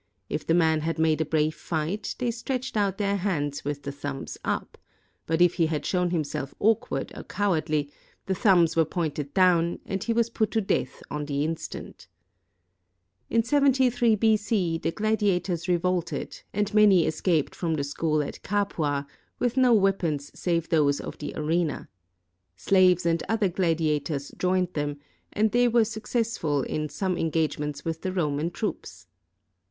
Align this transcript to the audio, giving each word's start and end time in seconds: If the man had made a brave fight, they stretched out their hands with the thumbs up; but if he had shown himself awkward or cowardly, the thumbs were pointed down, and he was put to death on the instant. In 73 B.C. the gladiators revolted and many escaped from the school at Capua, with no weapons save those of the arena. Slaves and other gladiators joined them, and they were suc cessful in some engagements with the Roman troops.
If 0.29 0.47
the 0.47 0.55
man 0.55 0.81
had 0.81 0.97
made 0.97 1.21
a 1.21 1.25
brave 1.25 1.53
fight, 1.53 2.15
they 2.17 2.31
stretched 2.31 2.75
out 2.75 2.97
their 2.97 3.17
hands 3.17 3.63
with 3.63 3.83
the 3.83 3.91
thumbs 3.91 4.35
up; 4.43 4.79
but 5.27 5.43
if 5.43 5.53
he 5.61 5.67
had 5.67 5.85
shown 5.85 6.09
himself 6.09 6.55
awkward 6.57 7.11
or 7.15 7.21
cowardly, 7.23 7.91
the 8.25 8.33
thumbs 8.33 8.75
were 8.75 8.83
pointed 8.83 9.31
down, 9.35 9.77
and 9.85 10.03
he 10.03 10.11
was 10.11 10.31
put 10.31 10.49
to 10.53 10.59
death 10.61 11.03
on 11.11 11.25
the 11.25 11.45
instant. 11.45 12.07
In 13.29 13.43
73 13.43 14.15
B.C. 14.15 14.79
the 14.79 14.89
gladiators 14.89 15.67
revolted 15.67 16.41
and 16.51 16.73
many 16.73 17.05
escaped 17.05 17.53
from 17.53 17.75
the 17.75 17.83
school 17.83 18.23
at 18.23 18.41
Capua, 18.41 19.05
with 19.37 19.55
no 19.55 19.71
weapons 19.71 20.31
save 20.33 20.69
those 20.69 20.99
of 20.99 21.19
the 21.19 21.31
arena. 21.35 21.89
Slaves 22.55 23.05
and 23.05 23.21
other 23.29 23.49
gladiators 23.49 24.31
joined 24.39 24.73
them, 24.73 24.97
and 25.31 25.51
they 25.51 25.67
were 25.67 25.85
suc 25.85 26.07
cessful 26.07 26.65
in 26.65 26.89
some 26.89 27.19
engagements 27.19 27.85
with 27.85 28.01
the 28.01 28.11
Roman 28.11 28.49
troops. 28.49 29.05